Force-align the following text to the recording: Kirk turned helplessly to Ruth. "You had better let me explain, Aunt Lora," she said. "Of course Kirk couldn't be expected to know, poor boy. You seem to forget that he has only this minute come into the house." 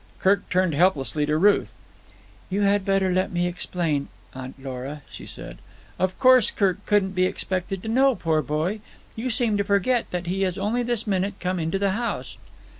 Kirk 0.17 0.49
turned 0.49 0.73
helplessly 0.73 1.27
to 1.27 1.37
Ruth. 1.37 1.69
"You 2.49 2.61
had 2.61 2.83
better 2.85 3.13
let 3.13 3.31
me 3.31 3.45
explain, 3.45 4.07
Aunt 4.33 4.55
Lora," 4.59 5.03
she 5.11 5.27
said. 5.27 5.59
"Of 5.99 6.17
course 6.17 6.49
Kirk 6.49 6.83
couldn't 6.87 7.11
be 7.11 7.25
expected 7.27 7.83
to 7.83 7.87
know, 7.87 8.15
poor 8.15 8.41
boy. 8.41 8.79
You 9.15 9.29
seem 9.29 9.57
to 9.57 9.63
forget 9.63 10.09
that 10.09 10.25
he 10.25 10.41
has 10.41 10.57
only 10.57 10.81
this 10.81 11.05
minute 11.05 11.35
come 11.39 11.59
into 11.59 11.77
the 11.77 11.91
house." 11.91 12.37